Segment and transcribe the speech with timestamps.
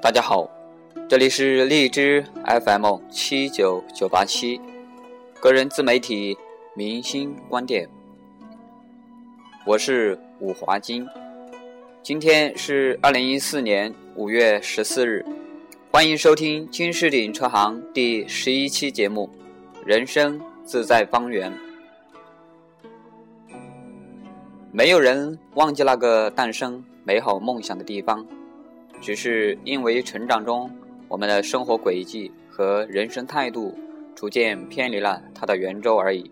[0.00, 0.48] 大家好
[1.08, 4.60] 这里是荔枝 fm 七九九八七
[5.40, 6.36] 个人自媒体
[6.74, 7.88] 明星观点。
[9.66, 11.06] 我是武华金
[12.02, 15.24] 今天是二零一四年五月十四日
[15.90, 19.28] 欢迎收听金士鼎车行第十一期节目
[19.84, 21.67] 人生自在方圆。
[24.70, 28.24] 没有人忘记那个诞生美好梦想的地方。
[29.00, 30.70] 只是因为成长中，
[31.08, 33.74] 我们的生活轨迹和人生态度
[34.14, 36.30] 逐渐偏离了它的圆周而已。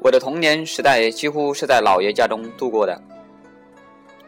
[0.00, 2.98] 我的童年时代几乎是在姥爷家中度过的。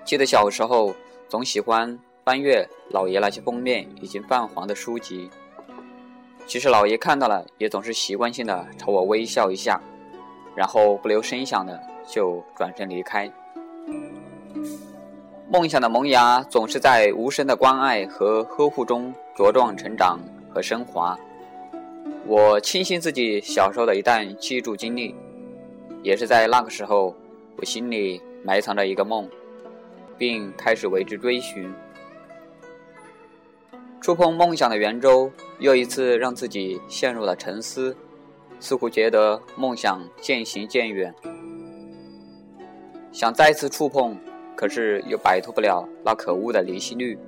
[0.05, 0.95] 记得小时候
[1.29, 5.31] 总喜欢翻阅姥爷那些封面已经泛黄的书籍，
[6.47, 9.81] 其实姥爷看到了也总是习惯性的朝我微笑一下，
[10.55, 13.31] 然后不留声响的就转身离开。
[15.51, 20.19] 梦想的萌芽总是在无声的关爱和呵护中茁壮成长
[20.53, 21.19] 和升华。
[22.27, 25.15] 我庆幸自己小时候的一段记住经历，
[26.03, 27.15] 也是在那个时候，
[27.57, 29.27] 我心里埋藏着一个梦，
[30.19, 31.73] 并开始为之追寻。
[34.01, 37.97] 触碰梦想的圆周，又一次让自己陷入了沉思，
[38.61, 41.15] 似乎觉得梦想渐行渐远，
[43.19, 44.17] 想再次触碰。
[44.55, 47.19] 可是又摆脱不了那可恶的离心率，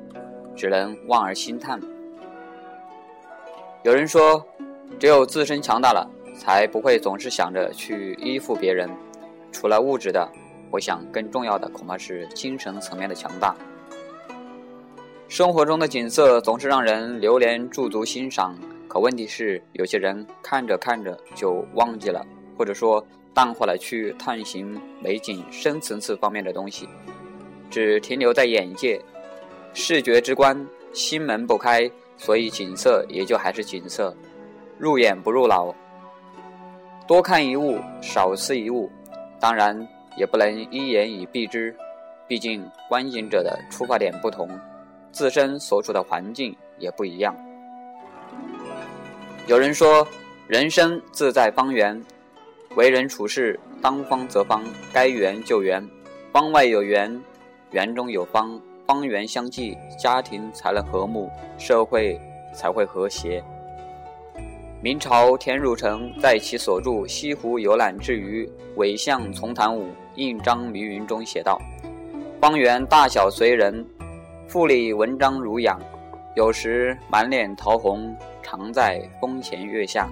[0.57, 1.81] 只能望而兴叹。
[3.83, 4.45] 有人说，
[5.01, 8.89] 只有自身强大了，才不会总是想着去依附别人。
[9.51, 10.29] 除了物质的，
[10.71, 13.55] 我想更重要的恐怕是精神层面的强大。
[15.29, 18.57] 生活中的景色总是让人流连驻足欣赏，
[18.89, 22.25] 可问题是，有些人看着看着就忘记了，
[22.59, 26.89] 或者说淡化了去探寻美景深层次方面的东西。
[27.71, 29.01] 只停留在眼界，
[29.75, 34.13] 视觉之观，心门不开，所以景色也就还是景色，
[34.77, 35.73] 入眼不入脑。
[37.07, 38.91] 多看一物，少思一物，
[39.39, 39.87] 当然
[40.17, 41.75] 也不能一言以蔽之，
[42.27, 44.49] 毕竟观景者的出发点不同，
[45.13, 47.35] 自身所处的环境也不一样。
[49.47, 50.07] 有人说，
[50.49, 52.01] 人生自在方圆，
[52.77, 55.85] 为人处事，当方则方，该圆就圆，
[56.33, 57.21] 方外有圆。
[57.73, 62.17] 圆中有方，方圆相济，家庭才能和睦，社会
[62.55, 63.43] 才会和谐。
[64.81, 71.61] 明朝田汝成在其所著《西湖游览之余尾相丛谈五印章迷云》中写道
[72.41, 73.85] ：“方圆大小随人，
[74.47, 75.77] 富里文章儒养，
[76.37, 80.09] 有时满脸桃红，常在风前月下。”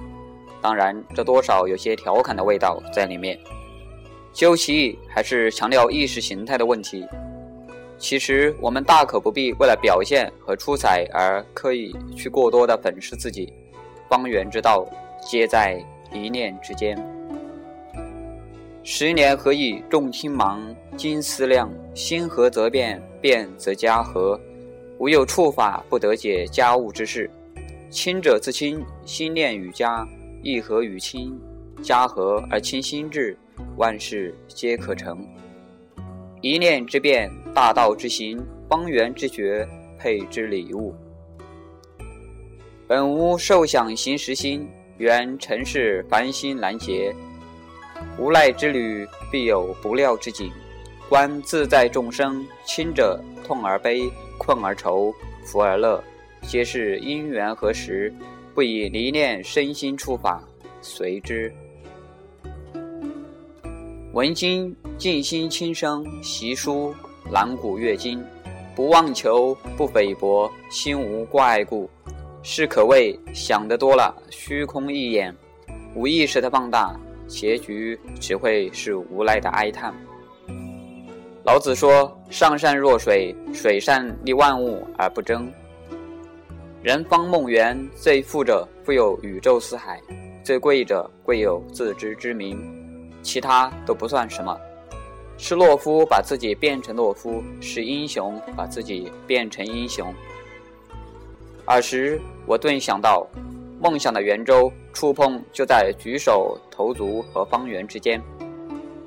[0.61, 3.39] 当然，这多少有些调侃的味道在里面。
[4.33, 7.07] 究其意，还是强调意识形态的问题。
[7.97, 13.53] 其实我们大可不必为了表现和出彩而刻意去过多的粉饰自己，
[14.09, 14.87] 方圆之道
[15.21, 16.97] 皆在一念之间。
[18.85, 20.63] 十年何以众卿忙，
[20.97, 24.41] 金思量，心和则变，变则家和。
[24.99, 27.31] 无有处法不得解家务之事。
[27.91, 30.07] 亲者自亲，心念与家；
[30.51, 31.39] 义和与亲，
[31.83, 33.37] 家和而亲心志，
[33.77, 35.23] 万事皆可成。
[36.41, 40.95] 一念之变，大道之行，方圆之觉，配之礼物。
[42.87, 44.67] 本无受想行识心，
[44.97, 47.15] 缘尘世凡心难结。
[48.17, 50.51] 无奈之旅，必有不料之景。
[51.11, 55.13] 观自在众生，亲者痛而悲，困而愁，
[55.45, 56.03] 福而乐，
[56.43, 58.11] 皆是因缘何时。
[58.59, 60.43] 不以离念身心出法，
[60.83, 61.55] 随之。
[64.13, 66.93] 闻经静心轻声习书
[67.31, 68.21] 览古阅今，
[68.75, 71.89] 不妄求不菲薄，心无挂碍故，
[72.43, 75.33] 是可谓想得多了，虚空一眼，
[75.95, 79.95] 无意识的放大，结局只会是无奈的哀叹。
[81.45, 85.49] 老子说：“上善若水，水善利万物而不争。”
[86.81, 90.01] 人方梦圆，最富者富有宇宙四海，
[90.45, 92.57] 最贵者贵有自知之明。
[93.21, 94.57] 其他都不算什么，
[95.37, 100.15] 是懦夫把自己变成懦夫，是英雄把自己变成英雄。
[101.65, 103.27] 尔时，我顿想到，
[103.81, 108.23] 梦想的圆周触碰就在举手投足和方圆之间。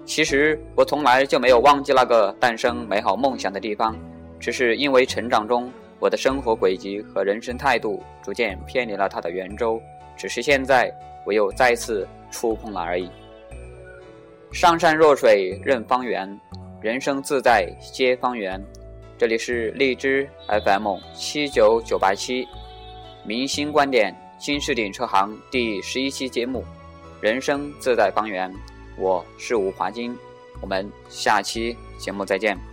[0.06, 3.97] 其实，我从来就没有忘记那个诞生美好梦想的地方，
[4.41, 5.71] 只是因为成长中
[6.01, 9.80] 我的生活轨迹和人生态度逐渐偏离了他的圆周，
[10.18, 10.92] 只是现在
[11.27, 13.07] 我又再次触碰了而已。
[14.51, 16.27] 上善若水，任方圆；
[16.81, 18.59] 人生自在，皆方圆。
[19.15, 22.48] 这里是荔枝 FM 七九九八七，
[23.24, 26.62] 明星观点新视顶车行第十一期节目，
[27.21, 28.51] 《人生自在方圆》，
[28.98, 30.18] 我是吴华金，
[30.62, 32.70] 我们下期节目再见。